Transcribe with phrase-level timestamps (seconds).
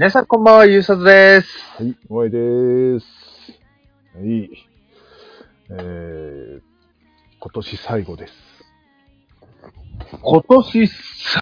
[0.00, 1.48] 皆さんこんばんは、ゆうさとです。
[1.76, 3.06] はい、お会いです。
[4.16, 4.50] はい。
[5.68, 6.60] えー、
[7.38, 8.32] 今年最後です。
[10.22, 10.88] 今年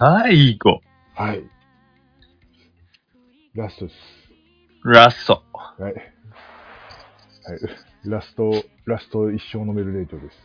[0.01, 0.81] 最後、
[1.15, 1.45] はい。
[3.55, 3.97] ラストです。
[4.83, 5.41] ラスト。
[5.53, 5.83] はい。
[5.85, 5.95] はい。
[8.07, 8.51] ラスト、
[8.87, 10.37] ラスト一生飲めるレイトです。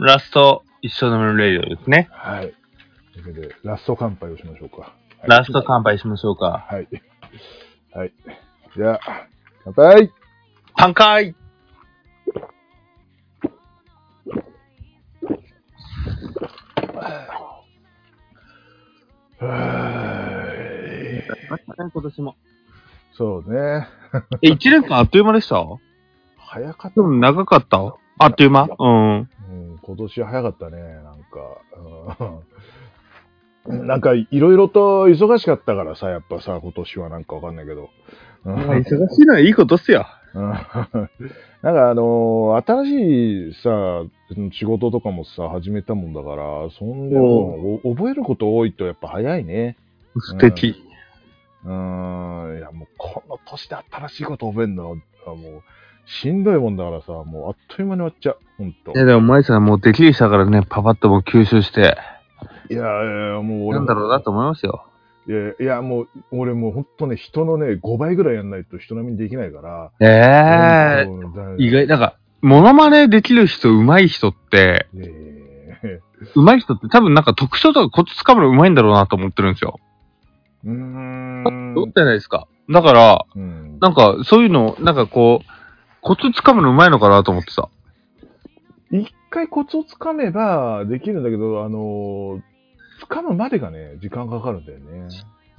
[0.00, 2.08] ラスト、一緒のレイドですね。
[2.10, 2.52] はい。
[3.12, 4.80] というわけで、ラスト乾杯をしましょうか。
[4.80, 6.66] はいラスト乾杯しましょうか。
[6.66, 6.88] はい。
[7.92, 8.12] はい。
[8.76, 9.00] じゃあ、
[9.64, 10.12] 乾杯
[10.76, 11.34] 乾杯
[19.40, 21.64] はい。
[21.92, 22.36] 今年も。
[23.12, 23.86] そうね。
[24.42, 25.64] え、一年間あっという間でした？
[26.36, 27.94] 早かった長かった？
[28.18, 28.68] あっという間？
[28.78, 29.18] うん。
[29.18, 29.20] う
[29.74, 31.38] ん、今年は早かったね、なんか。
[32.20, 32.40] うん、
[33.66, 37.90] なんか、いろいろと忙しかったからさ、やっぱさ、今年はなんかわかんないけど。
[38.44, 40.06] うん忙しいのはいいことっすよ。
[40.34, 44.02] う んなんかあのー新しいさ、
[44.52, 49.76] 仕事とかもさ、始めたもんだから、そんで覚えること多いとやっぱ早いね。
[50.18, 50.74] 素敵。
[51.64, 55.00] うん、いやもうこの年で新しいこと覚えるのは、も
[55.34, 55.62] う、
[56.06, 58.92] しんどいもんだからさ、もうあっという間に終わっちゃう、ほんと。
[58.96, 61.98] え、でも、舞さんもうできるしたからね、パパッともう吸収して、
[62.70, 62.82] いや
[63.42, 64.86] もう俺もなんだろうなと思いますよ。
[65.28, 69.90] いやいや、もう、俺もうほんとね、人のね、5倍ぐらいやんないと人並みにできないから。
[70.00, 75.98] ええうんだ意外、なんか、モノマネできる人、上手い人って、いやいやいや
[76.34, 79.78] 上手い人って多分なんか特徴とかコツつかむの上手いんだろうなと思ってるんですよ。
[80.64, 81.74] うーん。
[81.74, 82.48] どうじゃないですか。
[82.68, 85.46] だから、うんなんかそういうの、なんかこう、
[86.02, 87.68] コツつかむの上手いのかなと思ってさ。
[88.90, 92.42] 一回コツをつかめばできるんだけど、あのー、
[93.00, 95.08] つかむまでがね、時間かかるんだよね。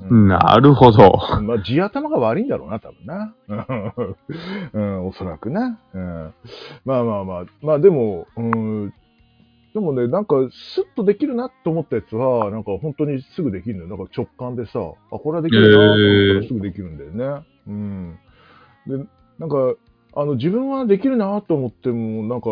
[0.09, 1.11] うんなるほど。
[1.43, 3.35] まあ、地頭が悪いんだろうな、多分な。
[4.73, 5.79] うん、おそらくな。
[5.93, 6.33] うん。
[6.85, 8.93] まあまあまあ、まあでも、うん、
[9.73, 13.97] でもね、なんか、スッとできるなと思ったやつは、なんか本当にすぐできるのよ。
[13.97, 14.79] なんか直感でさ、
[15.11, 17.45] あ、これはできるなと思ったらすぐできるんだよね。
[17.67, 18.19] うん。
[18.87, 18.97] で、
[19.39, 19.75] なんか、
[20.13, 22.49] あの、自分はできるなと思っても、なんか、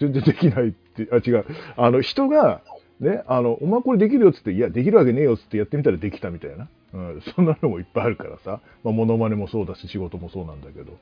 [0.00, 1.44] 全然できないって、あ、違う。
[1.76, 2.62] あの、人が、
[3.00, 6.68] ね、あの、お前これできるよっつって、いや、できるわけねえよっつってやってみたらできたみたいな。
[6.92, 8.60] うん、 そんなのもいっぱいあるからさ。
[8.84, 10.98] まあ、モノマネもそうだし、仕事もそうなんだけど。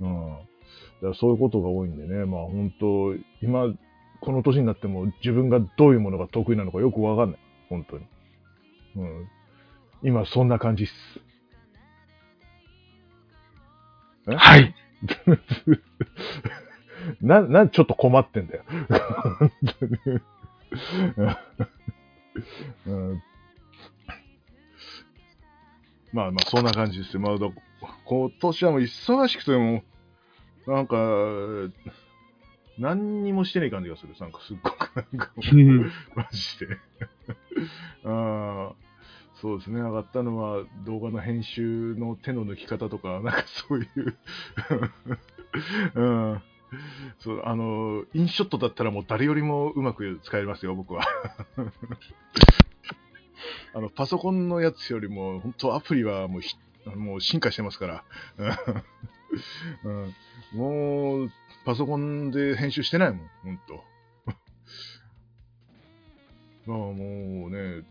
[0.00, 0.30] うん。
[0.30, 0.36] だ
[1.00, 3.74] からそういうことが多いんでね、まあ本当、今、
[4.20, 7.40] この年になっても自分がどういうものが得意なのかよくわかんない。
[7.68, 8.04] 本当に。
[8.96, 9.28] うん。
[10.02, 10.92] 今、そんな感じっす。
[14.26, 14.74] はい。
[17.20, 18.62] な、な、ちょっと困ってんだよ。
[22.86, 23.22] うん
[26.12, 27.20] まあまあ、そんな感じですよ。
[27.20, 27.48] まあ、だ
[28.04, 29.82] 今年はもう忙しくても、
[30.66, 30.96] なんか、
[32.78, 34.14] 何にもしてねえ感じがする。
[34.18, 35.32] なんかすっごく、なんか
[36.16, 36.78] マジで。
[38.04, 38.74] ああ、
[39.40, 39.80] そうですね。
[39.80, 44.16] 上がったのは動画の編集の手の抜き方とか、なんかそういう、
[45.94, 46.42] うん。
[47.20, 51.04] そう、あの、インショットだったらもう誰よりもうまく使えますよ、僕は。
[53.74, 58.04] あの、パソコンのやつよりも、本当アプリはもうひもう進化してますから。
[59.84, 60.14] うん、
[60.54, 61.30] もう、
[61.64, 63.84] パソコンで編集してないもん、本当。
[66.72, 66.94] まあも
[67.48, 67.84] うね、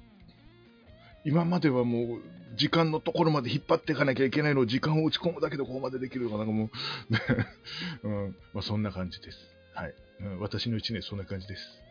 [1.23, 2.21] 今まではもう、
[2.55, 6.69] 時間のところまで引っ張っていかなきゃいけないのを時間を打ち込むだけでここまでできるのが、なんかも
[7.09, 7.19] う、ね
[8.03, 9.37] うん、まあそんな感じです。
[9.73, 9.93] はい。
[10.21, 11.81] うん、私の一年そんな感じです。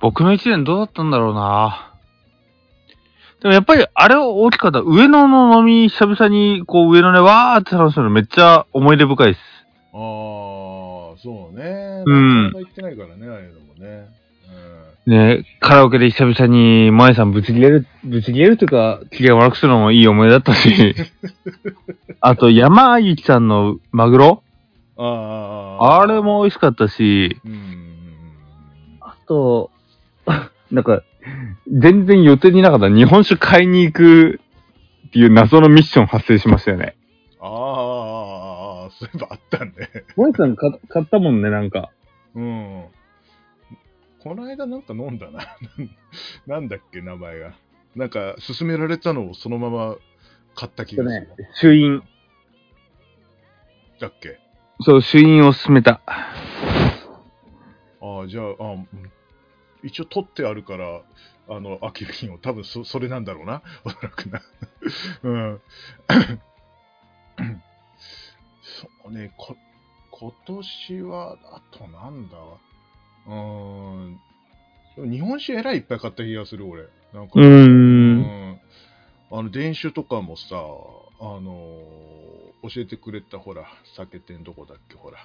[0.00, 1.94] 僕の一年どうだったんだろうな。
[3.40, 4.80] でもやっぱりあれは大きかった。
[4.80, 9.40] 上野の飲み久々にこう上野でわーって楽しむのめっちゃ思い出深いです。
[9.92, 12.02] ああ、そうね。
[12.06, 14.08] うん行ってないからね、ああいうのもね。
[15.06, 20.94] ねカラオケで久々に舞さんぶち切れる、ぶち切れるというか、機嫌悪くするのもいい思い出だったし。
[22.20, 24.42] あと山ゆきさんのマグロ
[24.96, 25.04] うん。
[25.04, 25.08] あ
[25.80, 26.20] あ、あれ。
[26.20, 27.96] も美味しかったし、うん。
[29.00, 29.70] あと、
[30.72, 31.02] なんか、
[31.72, 34.40] 全然予定になかった日本酒買いに行く
[35.08, 36.96] っていう謎のミッション発生しましたよね。
[37.40, 39.72] ああ、そういえばあったね。
[40.16, 41.90] 萌さん買買ったもんね、なんか。
[42.34, 42.84] うん。
[44.26, 45.56] この間なんか飲んだな。
[46.48, 47.54] なんだっけ、名前が。
[47.94, 49.96] なんか、勧められたのをそのまま
[50.56, 51.28] 買った気がする。
[51.54, 52.02] 朱印。
[54.00, 54.40] だっけ？
[54.80, 56.00] そう、朱印を勧めた。
[56.04, 56.32] あ
[58.24, 58.88] あ、じゃあ、あうん
[59.84, 61.02] 一応取ってあるから、
[61.48, 63.62] あの、空き瓶を多分そそれなんだろうな。
[63.84, 64.42] おそらくな。
[65.22, 65.60] うん。
[68.60, 69.56] そうね、こ、
[70.10, 72.36] 今年は、あとなんだ？
[73.26, 75.10] うーん。
[75.10, 76.84] 日本酒えらいいっぱい買った気がする、俺。
[77.12, 78.60] なんか、うんん
[79.30, 80.56] あの、電酒とかもさ、
[81.20, 83.64] あのー教えてくれた、ほら、
[83.96, 85.18] 酒店どこだっけ、ほら。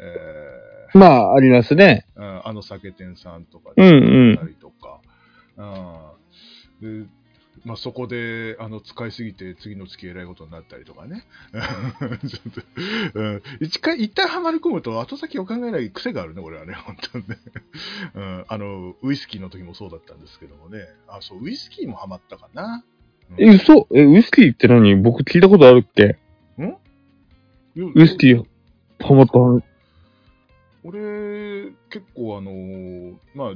[0.00, 2.06] えまあ、ありますね。
[2.16, 5.00] ーうんあの酒店さんとかうんうんたりとか。
[5.56, 7.08] うんで
[7.68, 11.22] まあ、そこであの使いすぎて次の月えらいことになったりとかね。
[12.26, 12.52] ちょっ
[13.12, 17.36] とうん、一回、一旦はまり込むと後先を考えない癖があるね、俺はね、 本当にね。
[18.14, 20.86] うん、あの、ウイスキーの時もそうだったんですけどもね。
[21.08, 22.84] あ、そう、ウイスキーもハマったかな。
[23.32, 24.96] うんえ、嘘え、ウイスキーって何？
[25.02, 26.16] 僕聞いたことあるっけ？
[27.76, 28.44] ウイスキー、
[28.98, 29.62] ハマった話。
[30.84, 33.52] 俺、結構あのーまあ、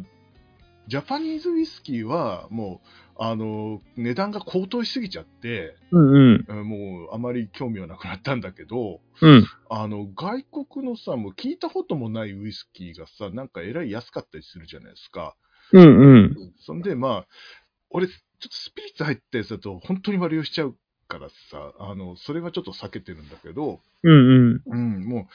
[0.88, 2.88] ジャパニーズウイスキーは、もう、
[3.18, 6.44] あのー値段が高騰しすぎちゃって、うんうん。
[6.48, 9.46] うんもう、あまり興味はなくなったんだけど、うん。
[9.70, 15.36] あの、外国のさ、もう聞いたこともないウイスキーがさ、なんかえらい安かったりするじゃないですか。
[15.72, 16.36] うんうん。
[16.60, 17.26] そんで、まあ、
[17.90, 20.76] 俺、ちょっとスピリッツ入ったやつだと、本当に悪用しちゃう
[21.06, 24.62] からさ、あの、それはちょっと避けてるんだけど、うんうん。
[24.66, 25.28] うん、も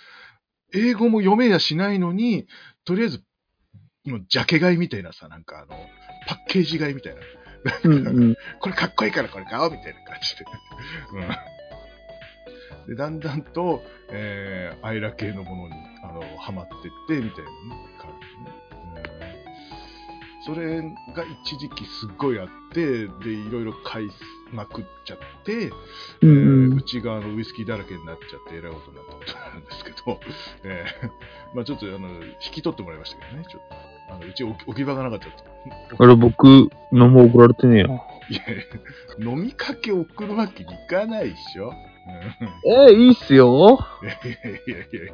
[0.74, 2.48] う、英語も読めやしないのに、
[2.84, 3.24] とりあえず、
[4.08, 5.78] もうジャケ買いみたいなさ、なんかあの、
[6.28, 7.22] パッケージ買いみたいな。
[7.84, 8.36] うんうん。
[8.60, 10.46] これかっこいいからこれ買おうみたいな感じで。
[12.88, 12.96] うん。
[12.96, 18.58] で、だんだんと、えー、アイラ系のものに、あの、ハマってって、みたいなね、感じね。
[18.72, 19.38] うん
[20.48, 24.10] それが一時期すっごいあって、で、いろいろ買い
[24.54, 26.78] まくっちゃって、うんえーうん。
[26.78, 30.22] 内側のウイスキーだらけになっちゃって、えらいことになったことなんですけど、
[30.64, 31.10] えー
[31.54, 33.97] まあちょっとあの、引き取ってもらいましたけどね、ちょっと。
[34.10, 35.28] あのうち置き置き場がなかった。
[36.04, 38.04] あれ、僕、何も怒られてねえよ。
[38.30, 38.64] いやいや
[39.32, 41.70] 飲みかけ送るわけにいかないでしょ。
[41.70, 41.74] うん
[42.90, 43.80] えいいっすよ。
[44.02, 45.08] いやいやいやいやいや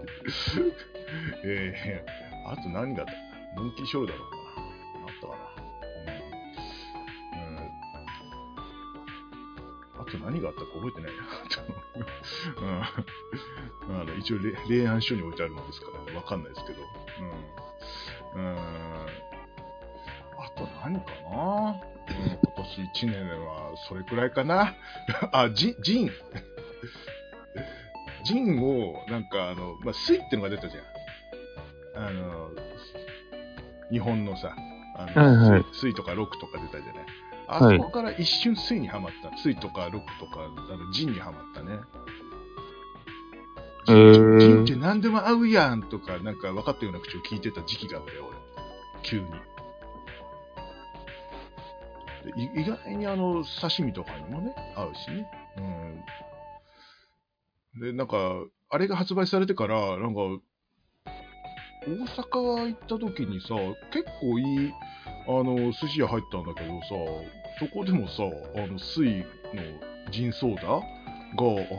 [1.44, 2.02] いやいや
[2.48, 3.08] あと何があっ
[3.56, 3.62] た？
[3.62, 4.28] モンキーショルダーだっ
[5.22, 5.36] たかなあったか
[7.36, 7.58] なうん。
[7.58, 7.64] うん
[10.02, 11.24] あと何があったか覚えてないな。
[11.96, 16.80] うん、あの一応例、例案書に置いてあるんですから、わかんないですけど。
[18.36, 18.46] うん。
[18.46, 18.58] うん。
[20.38, 24.76] あと何かな、うん、今年1年はそれくらいかな。
[25.32, 26.12] あ、ジン、ジン。
[28.26, 30.82] ジンを、なんか、あの、まあ、水ってのが出たじゃ
[32.00, 32.04] ん。
[32.06, 32.52] あの、
[33.92, 34.56] 日本のさ、
[34.96, 37.06] あの、はいはい水水とかロックとか出たじゃない。
[37.48, 39.36] あはいそこから一瞬水にはまった。
[39.38, 41.80] 水とかロックとか、あの、ジンにはまったね。
[43.90, 48.38] えージンって何でも合うやんとか、なんか分かったような口を聞いてた時期があったよ、俺。
[49.04, 49.26] 急に。
[52.56, 55.28] 意外にあの、刺身とかにもね、合うしね。
[57.76, 57.82] うん。
[57.82, 58.18] で、なんか、
[58.70, 60.22] あれが発売されてから、なんか、
[61.86, 63.56] 大阪行った時にさ、
[63.92, 64.74] 結構いい、
[65.28, 66.88] あの、寿司屋入ったんだけどさ、
[67.60, 68.24] そこでもさ、
[68.56, 69.24] あの、水
[69.54, 69.64] の
[70.12, 70.80] ジンソーダが、あ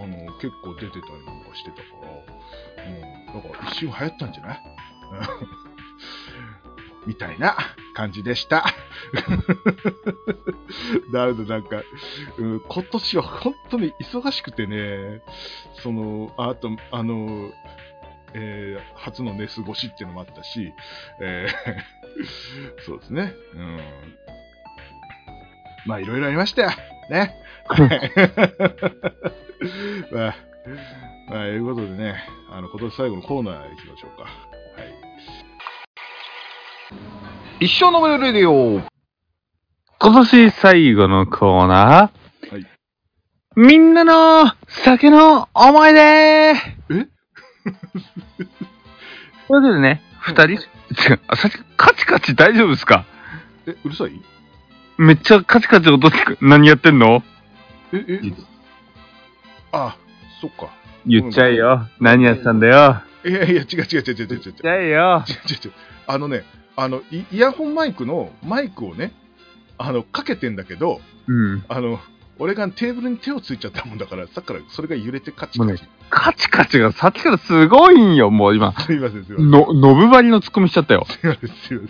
[0.06, 2.08] の、結構出てたりなんかしてたから、
[2.84, 2.88] う
[3.38, 4.60] ん、だから一瞬流行ったんじゃない？
[7.06, 7.54] みたいな
[7.94, 8.64] 感じでした。
[11.12, 11.82] なるほど、なんか、
[12.38, 15.20] うん、今年は本当に忙しくてね、
[15.82, 17.50] その、あと、あの、
[18.34, 20.72] えー初の寝過ごしっていうのもあったし、
[21.20, 22.04] えー
[22.86, 23.34] そうですね。
[23.54, 23.80] うん。
[25.86, 26.70] まあ、いろいろありましたよ。
[27.10, 27.34] ね。
[30.12, 30.34] まあ、
[31.28, 34.22] まあ、いうことでね、あの、今年最後のコーナー行きましょうか。
[34.22, 34.34] はい。
[37.60, 38.80] 一生のメレディオ
[40.00, 42.52] 今年最後のコーナー。
[42.52, 42.66] はい。
[43.56, 44.52] みんなの
[44.84, 47.13] 酒の思い出え？
[49.48, 53.04] というわけでね、二人、違う、あ、さっきカチカチ大丈夫ですか？
[53.66, 54.20] え、うるさい？
[54.98, 56.38] めっちゃカチカチ音聞く。
[56.40, 57.22] 何やってんの？
[57.92, 58.20] え、え、
[59.72, 59.96] あ、
[60.40, 60.70] そっか。
[61.06, 61.88] 言っちゃえよ。
[62.00, 63.02] 何やってたんだよ。
[63.24, 64.26] いやいや、違う違う違う違う違う違う。
[64.26, 65.24] 言っちゃえよ。
[65.28, 65.72] 違う違う違う。
[66.06, 66.44] あのね、
[66.76, 69.12] あのイ、イヤホンマイクのマイクをね、
[69.78, 71.64] あの、かけてんだけど、うん。
[71.68, 72.00] あの、
[72.38, 75.84] 俺がテーブルに手をついちゃったもんだから、さっきからそれが揺れてカチカチ。
[76.10, 78.72] カチカチがさっきからすごいんよ、もう今。
[78.80, 79.50] すいません、すいません。
[79.50, 81.06] の、ノブバリのツッコミしちゃったよ。
[81.08, 81.88] すいません、すいま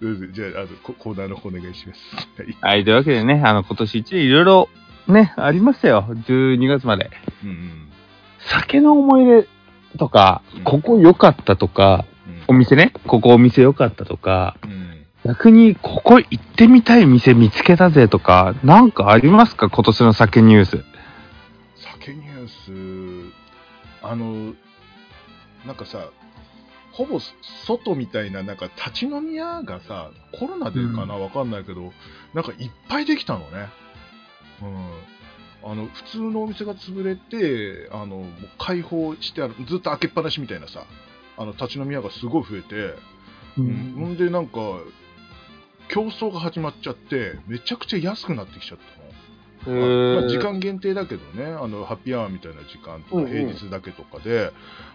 [0.00, 0.32] せん。
[0.32, 2.00] じゃあ、あのコ、コーナーの方お願いします。
[2.36, 2.56] はい。
[2.60, 4.68] はい、というわけでね、あの、今年一年いろいろ、
[5.06, 6.04] ね、ありましたよ。
[6.08, 7.10] 12月まで。
[7.44, 7.88] うんうん。
[8.38, 9.48] 酒の思い出
[9.98, 14.85] とかうん、ここ良かったとか、うんお店ね、ここお店良かったとか、うん。
[15.26, 19.68] 逆に、ここ行ってみたい店見つけたぜとか、なんかありますか？
[19.68, 20.84] 今年の酒ニュース。
[21.98, 23.32] 酒ニュース、
[24.02, 24.54] あの、
[25.66, 26.10] なんかさ、
[26.92, 27.18] ほぼ
[27.66, 31.92] 外みたいな、なんか立ち飲み屋がさ、コロナでかな、わかんないけど、
[32.32, 33.68] なんかいっぱいできたのね。
[34.62, 35.70] うん。
[35.70, 38.24] あの、普通のお店が潰れて、あの、
[38.58, 40.86] 開放してある、ずっと開けっぱなしみたいなさ、
[41.36, 42.76] あの、立ち飲み屋がすごい増えて、
[43.58, 44.60] ううん、ほんでなんか、
[45.88, 49.06] 競争が始まっちゃって、めちゃくちゃ安くなってきちゃったの。
[49.66, 53.30] まあ、時間限定だけどね、あのハッピーアワーみたいな時間とか、うんうん。
[53.30, 54.52] 平日だけとかで、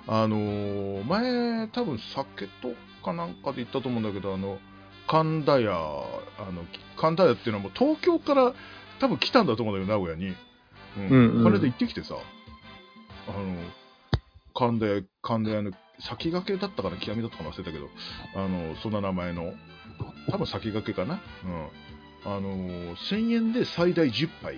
[0.07, 4.59] あのー前、多分酒とかなんかで言ったと思うんだけど、あの
[5.07, 6.63] 神田屋、あの
[6.95, 8.53] 神田屋っていうのはもう東京から
[8.99, 10.35] 多分来たんだと思うんだけど、名古屋に。
[10.97, 11.07] うん。
[11.07, 11.43] うんうん。
[11.43, 12.15] これで行ってきてさ、
[13.27, 13.55] あの
[14.53, 15.71] 神田屋、神田屋の
[16.07, 17.89] 先駆けだったかな、極みだったかな忘れたけど、
[18.35, 19.53] あのそんな名前の、
[20.29, 21.21] 多分先駆けかな。
[21.45, 21.67] うん。
[22.23, 24.55] あの1000円で最大10杯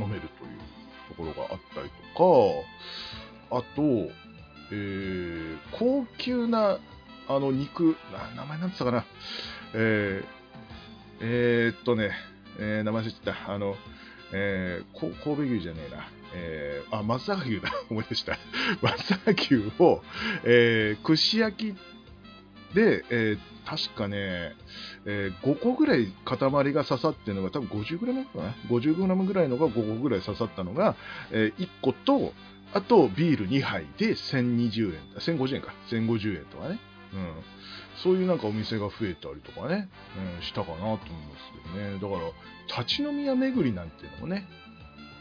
[0.00, 0.58] 飲めるという
[1.08, 2.64] ところがあったりと
[3.50, 3.82] か、あと、
[4.72, 6.78] えー高級な
[7.28, 9.04] あの肉、な名前なんつったかな、
[9.74, 10.24] えー
[11.20, 12.10] えーっとね、
[12.58, 13.76] えー名前忘れちゃった、あの、
[14.32, 18.38] えー神戸牛じゃねえな、えーあ、松坂牛だ、 思い出した。
[18.82, 20.02] 松坂牛を、
[20.44, 24.56] えー串焼きで、えー確かね、
[25.04, 26.38] えー5個ぐらい塊
[26.72, 30.96] が刺さってるのが、多分 50g かな ?50g ぐらいのが5個ぐらい刺さったのが、
[31.30, 32.32] え1個と、
[32.72, 36.78] あとビール2杯で1020円、1050円か、1050円とかね。
[37.12, 37.32] うん。
[37.96, 39.88] そういうなんかお店が増えたりとかね、
[40.38, 41.98] うん、したかなと思いますけどね。
[42.00, 42.24] だか
[42.76, 44.46] ら、立ち飲み屋巡りなんていうのもね、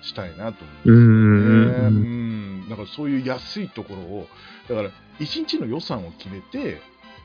[0.01, 1.77] したいなと思ううんね。
[1.81, 1.85] ん。
[1.85, 1.89] う
[2.65, 2.69] ん。
[2.69, 4.27] だからそういう安いところを、
[4.67, 4.89] だから
[5.19, 6.81] 1日の予算を決めて、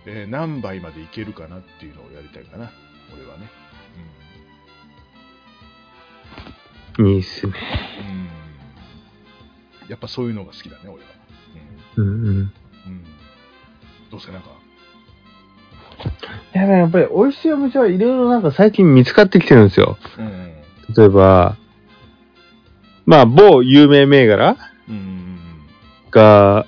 [0.06, 2.70] えー何杯までいけるかなっていうのをやりたいかな、
[3.14, 3.48] 俺はね。
[6.98, 7.52] いいっすね。
[8.00, 8.14] うん。
[9.82, 9.90] うん。
[9.90, 10.98] やっぱそういうのが好きだね、俺は。
[11.96, 12.14] うんうん。
[12.14, 12.36] うん。
[12.36, 12.52] うん。
[14.10, 14.50] どうせなんか、
[16.54, 19.98] いや、やっぱり美味しいお店はいろいろなんか最近見つかってきてるんですよ。
[20.18, 20.54] うんうん。
[20.96, 21.56] 例えば、
[23.06, 24.56] まあ、某有名銘柄
[26.10, 26.66] が、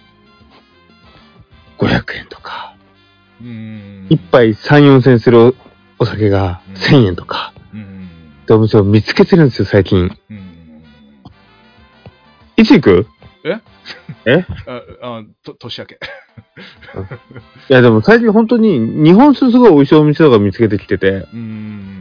[1.79, 2.77] 500円とか。
[4.09, 5.55] 一杯3、4千するお
[5.99, 7.53] お酒がうん1000円とか、
[8.51, 10.11] お店を見つけてるんですよ、最近。
[10.31, 10.83] うん。
[12.57, 13.07] いつ行く？
[14.67, 15.99] あ、あ、と、年明け。
[17.69, 21.96] いや、でも最近本当に日本酒すごい美味しいお店とか見つけてきてて、うん。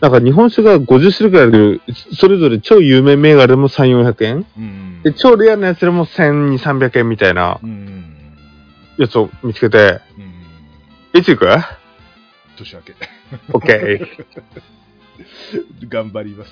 [0.00, 5.02] なんか日本酒が50種類くらいあるけど、それぞれ超有名銘柄でも3、400円うん。
[5.02, 8.14] で、超レアなやつでも1200、300円みたいなうん。
[8.96, 10.00] やつを見つけて、
[11.12, 11.20] うん。
[11.20, 11.46] いつ行く？
[12.56, 12.94] 年明け。
[13.52, 15.88] オッケー。
[15.88, 16.50] 頑張ります。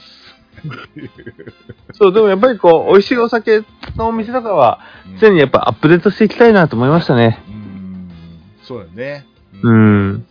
[1.92, 3.62] そう、でもやっぱりこう、美味しいお酒
[3.96, 4.80] のお店とかは、
[5.20, 7.42] 常にやっぱアップデートしていきたいなと思いましたね。
[7.48, 8.10] うん。
[8.62, 9.26] そうだね。
[9.62, 10.26] うん。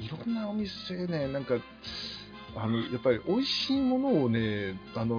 [0.00, 1.54] いろんなお店ね、なんか、
[2.60, 5.16] あの、やっぱり美味しいものをね、あの、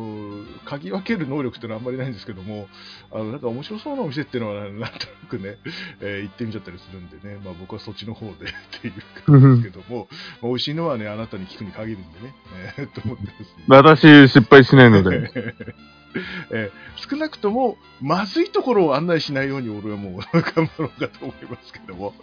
[0.65, 2.67] 嗅ぎ分ける能力っていうのはあんまりないんですけども、
[3.11, 4.89] あの、なんか面白そうなお店っていうのは、なんとな
[5.29, 5.57] くね、
[6.01, 8.33] えー行ってみちゃったりするんでね、まあ僕はそっちの方で
[8.77, 8.93] っていう
[9.25, 10.07] 感じですけども、
[10.41, 12.35] まあ美味しいのはね、あなたに聞くに限るんでね、
[12.77, 13.47] えーと思ってます、ね。
[13.67, 15.31] 私、失敗しないので。
[16.51, 22.13] えー少なくとも、まずいところを案内しないように俺はもう頑張ろうかと思いますけども、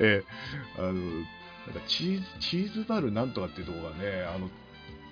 [0.00, 1.00] えーあの、
[1.66, 4.48] なんかチーズ、チーズバルなんとかっていうところがね、あの、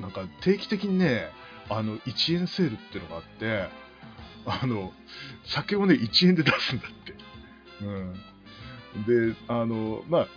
[0.00, 1.28] なんか定期的にね、
[1.68, 3.68] あの、1円セールっていうのがあって、
[4.46, 4.92] あの、
[5.44, 7.14] 酒をね、1円で出すんだって。
[7.84, 9.32] うん。
[9.32, 10.28] で、あの、まあ、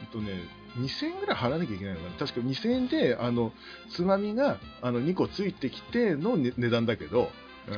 [0.00, 0.32] えっとね、
[0.78, 2.26] 2000円ぐらい払わなきゃいけないのかな。
[2.26, 3.52] 確か2000円で、あの、
[3.90, 7.30] つまみがあの2個ついてきての、値段だけど、
[7.68, 7.76] うん、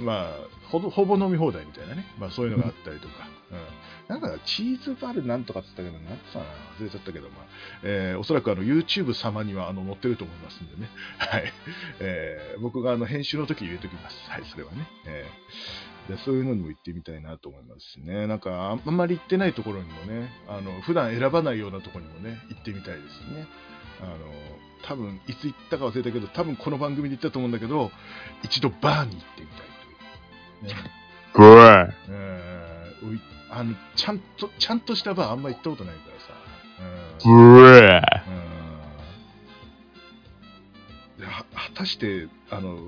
[0.00, 3.14] まあほぼ、ほぼ飲み放題みたいなね、まあそういうのがあったりとか、
[4.08, 7.44] うん、なんかチーズバルなんとかって言ったけど、なんつったかな、忘れちゃったけど、まあ、
[7.82, 10.88] えーおそらくあの YouTube 様にはあの載ってると思いますんでね、
[11.18, 11.52] はい、
[12.00, 14.30] えー僕があの編集の時入れときます。
[14.30, 14.86] はい、それはね。
[15.06, 18.28] えーでそういうのにも行ってみたいなと思いますしね。
[18.28, 23.48] なんかあんまり行ってないところにもね、あの普段選ばないようなところにもね、行ってみたいですね。
[24.00, 24.16] あの
[24.84, 27.90] 多分いつ行ったか忘れたけど、多分この番組で行ったと思うんだけど、
[28.44, 29.75] 一度バーに行ってみたい。
[31.34, 33.20] ブーえーおい
[33.50, 36.26] あのちゃんとちゃんとしたバーあんま行ったことないからさ。
[37.24, 38.34] ブーうん。
[38.34, 38.38] う
[41.18, 41.20] ん。
[41.20, 42.78] では果たしてあの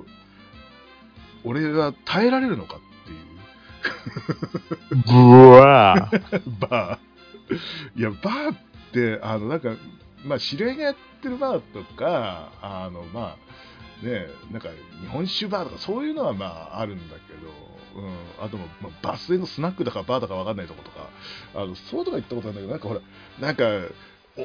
[1.44, 5.02] 俺が耐えられるのかっていう。
[5.06, 7.98] ブワーバー。
[7.98, 8.58] いや、バーっ
[8.92, 9.76] で、あの、なんか、
[10.24, 13.36] まあ、知り合いがやってるバーとか、あの、まあ、
[14.02, 14.68] ね、なんか、
[15.00, 21.08] 日本酒バーとか、そういうのはまあ、あるんだけど、うん、あとも、まあ、バスへのスナックだかバーだか分かんないとことか、
[21.54, 23.00] あの、そうとか行ったことあるんだけど、なんかほら、
[23.40, 23.94] なんか、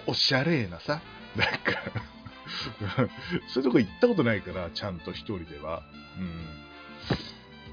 [0.08, 1.02] おおしゃれなさ、
[1.36, 2.02] なんか
[3.54, 5.84] そういうとこ行ったことないから、ちゃんと一人では。
[6.18, 6.64] うん。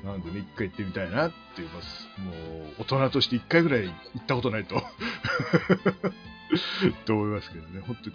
[0.05, 2.09] なんでね、一回行ってみたいなって言います。
[2.19, 2.31] も
[2.79, 3.93] う、大人として一回ぐらい行
[4.23, 4.83] ったことないと。
[7.07, 8.11] と思いますけどね、本当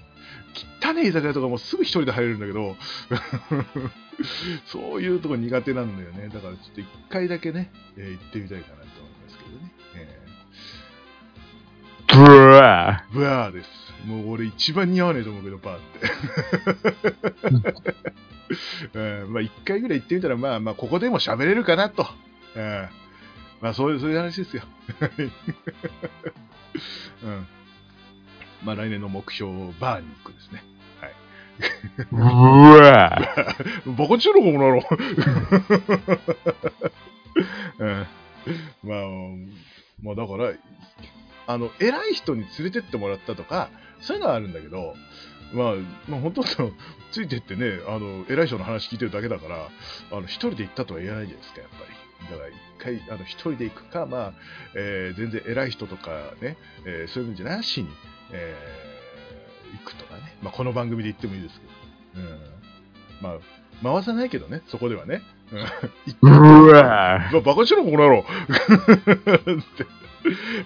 [0.89, 2.75] 汚い居酒屋とかもすぐ一人で入れるんだけど、
[4.65, 6.29] そういうとこ苦手なんだよね。
[6.29, 9.71] だからちょっと一回だけね、えー行ってみたいかなと思いますけどね。
[9.95, 10.25] え
[12.07, 12.15] ブ
[12.47, 13.69] ラーブワーです。
[14.05, 15.85] もう俺一番似合わないと思うけど、バーって。
[18.93, 22.07] うん、まあ一回ぐらい行ってみたら、まあまあここでも喋れるかなと。
[22.55, 22.89] うん、
[23.61, 24.63] まあそういう、そういう話ですよ。
[27.23, 27.47] うん。
[28.63, 30.63] まあ来年の目標、バーに行くですね。
[32.11, 33.09] ブラ
[33.85, 34.83] バカチロコもなろ。
[37.79, 38.07] うん。
[38.83, 39.05] まあ、
[40.01, 40.53] まあだから、
[41.47, 43.69] あの、偉い人に連れてってもらったとか、
[44.01, 44.95] そういうのはあるんだけど、
[45.53, 45.73] まあ、
[46.07, 46.73] まあ、ほとんど
[47.11, 49.69] ついてってね、あの、偉い人の話聞いてるだけだから、
[50.11, 52.31] あの、一人で行ったとは言えないじゃないですか、やっぱり。
[52.31, 54.33] だから、一回、あの、一人で行くか、まあ、
[54.75, 57.89] えー全然偉い人とかね、えーそういうのじゃなしに、
[58.31, 60.37] えー行くとかね。
[60.41, 61.65] まあ、この番組で言ってもいいですけ
[62.19, 62.25] ど。
[62.25, 62.39] うん。
[63.21, 63.39] まあ、
[63.83, 65.21] 回さないけどね、そこではね。
[65.51, 68.25] うん行ってブラばバカしろ、この野郎 っ
[69.77, 69.85] て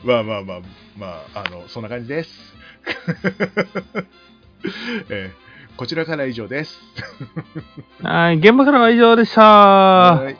[0.05, 0.61] まあまあまあ、
[0.97, 2.53] まあ、あの、そんな感じです。
[5.09, 5.49] えー
[5.79, 6.77] こちらから以上です。
[8.03, 9.41] はい、現場からは以上でした。
[9.41, 10.35] はい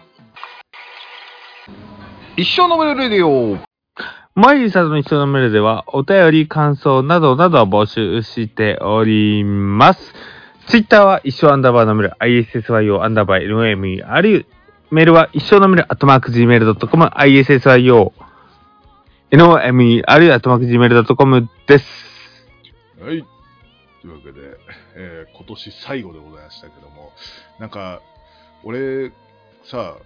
[2.36, 3.58] 一生のメレディオ
[4.34, 10.14] 毎日の人のメールでは、お便り、感想などなどを募集しております。
[10.68, 14.46] ツイッターは一生アンダーバーのメール、issyo アンダーバー nomeru。
[14.92, 18.12] メールは一生のメール、アットマーク gmail.com、issyo
[19.32, 21.86] nomeru、アットマーク gmail.com です。
[23.02, 23.39] はい。
[24.02, 24.58] というわけで、
[24.96, 27.12] えー今年最後でございましたけども、
[27.60, 28.02] なんか、
[28.64, 29.12] 俺、
[29.64, 29.98] さ、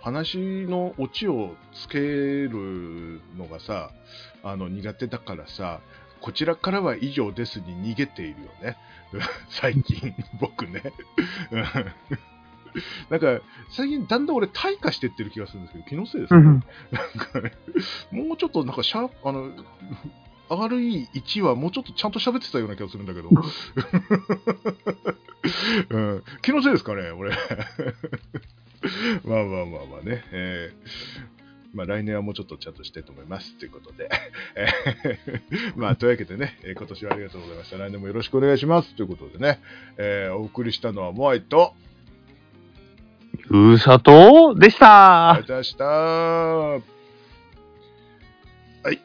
[0.00, 3.90] 話のオチをつけるのがさ、
[4.42, 5.80] あの、苦手だからさ、
[6.20, 8.76] こちらからは以上ですに逃げているよね。
[9.50, 10.82] 最近、僕ね。
[11.50, 11.64] うん
[13.08, 16.42] なんか、最近だんだん俺退化してってる気がするんですけど、気のせいですかね。
[16.42, 17.52] うんなんかね、
[18.10, 19.50] もうちょっとなんかシャープ、あの、
[20.50, 23.30] 明るい1はもうちょっとちゃんと喋ってたような気がするんだけど。
[25.90, 27.30] うん、気のせいですかね、俺。
[29.24, 30.24] まあまあまあまあね。
[30.32, 31.36] えー
[31.74, 33.52] まあ来年はもうちょっとちゃんとしてと思います。
[33.58, 34.08] ということで。
[34.54, 37.76] えーまあというわけでね、えー今年はありがとうございました。
[37.76, 38.94] 来年もよろしくお願いします。
[38.94, 39.60] ということでね、
[39.98, 41.74] えーお送りしたのはモアイと、
[43.48, 45.84] ふうさとでしたありがとうございました。
[45.84, 46.78] は
[48.92, 49.00] い。